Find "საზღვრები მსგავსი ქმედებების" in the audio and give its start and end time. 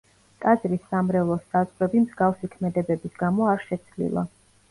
1.51-3.15